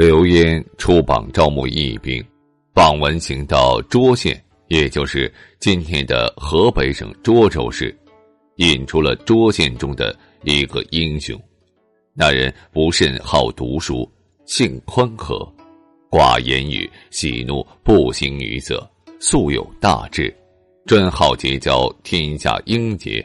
[0.00, 2.24] 刘焉出榜招募义兵，
[2.72, 7.94] 榜文行到涿县，也就是今天的河北省涿州市，
[8.56, 11.38] 引出了涿县中的一个英雄。
[12.14, 14.10] 那人不甚好读书，
[14.46, 15.46] 性宽和，
[16.10, 18.90] 寡言语，喜怒不形于色，
[19.20, 20.34] 素有大志，
[20.86, 23.22] 专好结交天下英杰，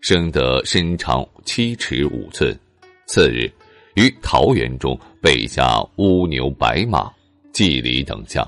[0.00, 2.52] 生得身长七尺五寸。
[3.06, 3.48] 次日。
[4.00, 7.12] 于桃园中备下乌牛白马、
[7.52, 8.42] 祭礼等项，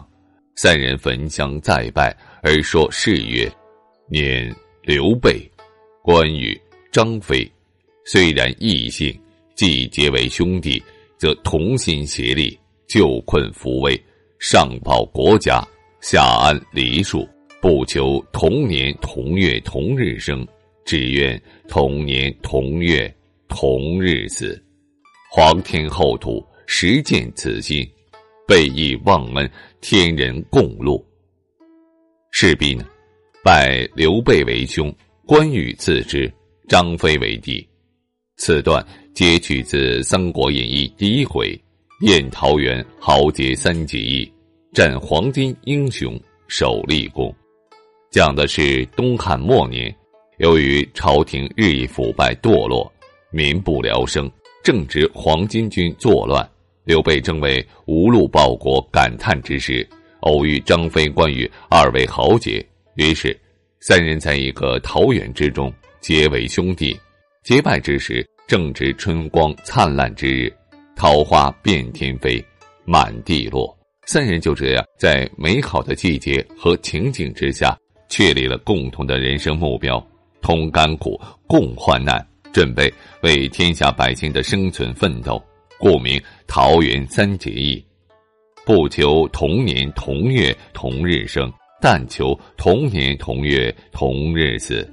[0.56, 3.52] 三人焚香再拜，而说誓曰
[4.08, 4.50] ：“念
[4.82, 5.38] 刘备、
[6.00, 6.58] 关羽、
[6.90, 7.46] 张飞，
[8.06, 9.14] 虽然异姓，
[9.54, 10.82] 既结为兄弟，
[11.18, 12.58] 则同心协力，
[12.88, 14.02] 救困扶危，
[14.38, 15.62] 上报国家，
[16.00, 17.28] 下安黎庶，
[17.60, 20.48] 不求同年同月同日生，
[20.86, 23.14] 只愿同年同月
[23.48, 24.58] 同日死。”
[25.34, 27.90] 皇天厚土，实践此心，
[28.46, 29.50] 备以忘恩，
[29.80, 31.02] 天人共戮。
[32.32, 32.84] 势必呢，
[33.42, 34.94] 拜刘备为兄，
[35.24, 36.30] 关羽次之，
[36.68, 37.66] 张飞为弟。
[38.36, 41.58] 此段皆取自《三国演义》第一回：
[42.02, 44.30] 宴桃园，豪杰三结义，
[44.74, 47.34] 战黄金英雄，首立功。
[48.10, 49.96] 讲的是东汉末年，
[50.36, 52.92] 由于朝廷日益腐败堕落，
[53.30, 54.30] 民不聊生。
[54.62, 56.48] 正值黄巾军作乱，
[56.84, 59.86] 刘备正为无路报国感叹之时，
[60.20, 62.64] 偶遇张飞、关羽二位豪杰，
[62.94, 63.36] 于是
[63.80, 66.96] 三人在一个桃园之中结为兄弟。
[67.42, 70.52] 结拜之时，正值春光灿烂之日，
[70.94, 72.42] 桃花遍天飞，
[72.84, 73.76] 满地落。
[74.06, 77.76] 三人就这样在美好的季节和情景之下，
[78.08, 80.04] 确立了共同的人生目标：
[80.40, 82.24] 同甘苦，共患难。
[82.52, 82.92] 准备
[83.22, 85.42] 为天下百姓的生存奋斗，
[85.78, 87.82] 故名桃园三结义。
[88.64, 94.88] 不求同年同月同日生，但求同年同月同日死。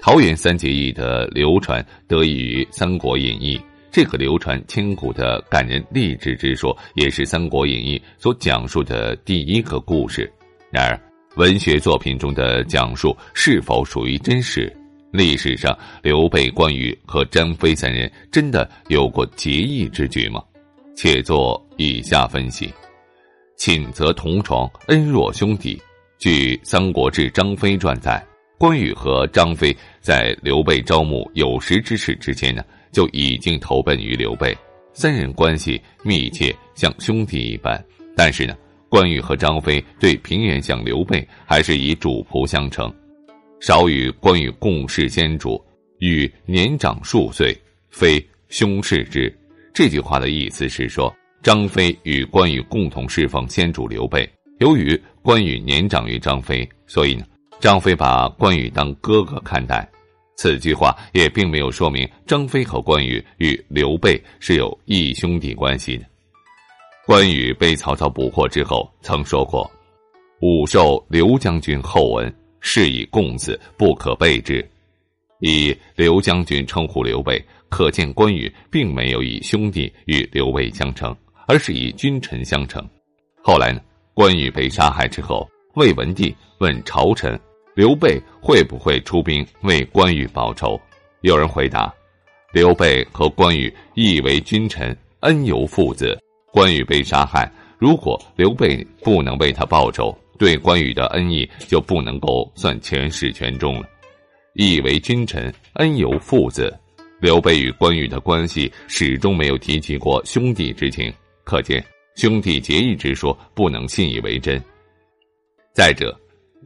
[0.00, 3.56] 桃园三结义的流传得益于《三国演义》，
[3.92, 10.30] 这个流传千古的感人励志之说，也是《三国演义》所讲述的第一个故事。
[10.70, 11.00] 然而，
[11.36, 14.74] 文学作品中的讲述是否属于真实？
[15.14, 20.42] 历史上，刘备、关羽和张飞三人真的有过结义之举吗？
[20.96, 22.68] 且做以下分析：
[23.56, 25.80] 寝则同床，恩若兄弟。
[26.18, 28.20] 据《三国志·张飞传》载，
[28.58, 34.52] 关羽和张飞在刘备招募有识之士之前呢，就已经投奔于刘备，
[34.94, 37.80] 三人关系密切，像兄弟一般。
[38.16, 38.56] 但是呢，
[38.88, 42.92] 关羽和张飞对平原相刘备还是以主仆相称。
[43.60, 45.62] 少与关羽共事先主，
[45.98, 47.56] 与年长数岁，
[47.90, 49.34] 非兄事之。
[49.72, 54.28] 这句话的意思是说，张飞与关羽共同侍奉先主刘备。
[54.60, 57.24] 由于关羽年长于张飞，所以呢，
[57.58, 59.88] 张飞把关羽当哥哥看待。
[60.36, 66.04] 此句话也并没有说明张飞和关羽与刘备是有义兄弟关系的。
[67.06, 69.70] 关羽被曹操捕获之后，曾说过
[70.40, 72.34] ：“吾受刘将军厚恩。”
[72.66, 74.66] 是以共死，不可背之。
[75.40, 81.14] 以刘将军称呼刘备，可见关羽并没有以兄弟与刘备相称，
[81.46, 82.82] 而是以君臣相称。
[83.42, 83.80] 后来呢，
[84.14, 87.38] 关羽被杀害之后，魏文帝问朝臣
[87.76, 90.80] ：“刘备会不会出兵为关羽报仇？”
[91.20, 91.92] 有人回答
[92.50, 96.18] ：“刘备和关羽亦为君臣，恩由父子。
[96.50, 103.88] 关羽被杀害，如果刘备不能为他报仇。”对关羽的恩义就不能够算全始全终了。
[104.54, 106.72] 义为君臣，恩由父子。
[107.20, 111.82] 刘备与关羽的关系始终没有提及过兄弟之情，可见
[112.16, 114.62] 兄弟结义之说不能信以为真。
[115.72, 116.14] 再者，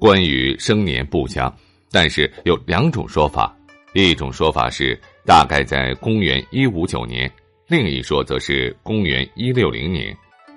[0.00, 1.54] 关羽生年不详，
[1.92, 3.56] 但是有两种说法：
[3.94, 7.30] 一种说法是大概在公元一五九年，
[7.68, 10.16] 另一说则是公元一六零年，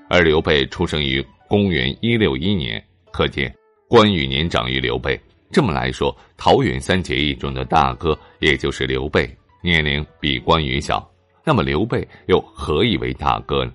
[0.09, 2.83] 而刘备出生于公元一六一年。
[3.11, 3.53] 可见
[3.87, 5.19] 关羽年长于刘备。
[5.51, 9.29] 这么来说，桃园三结义中的大哥，也就是刘备。
[9.61, 11.05] 年龄比关羽小，
[11.45, 13.71] 那么刘备又何以为大哥呢？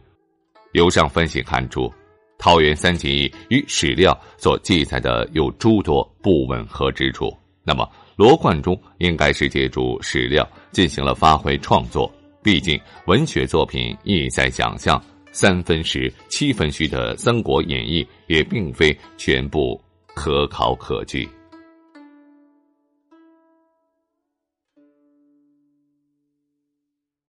[0.72, 1.92] 由上分析看出，
[2.38, 7.32] 桃园三结义与史料所记载的有诸多不吻合之处。
[7.62, 12.10] 那么罗贯中应该是借助史料进行了发挥创作。
[12.42, 15.02] 毕竟文学作品意在想象，
[15.36, 19.78] 三分实七分虚的《三国演义》也并非全部
[20.14, 21.28] 可考可据。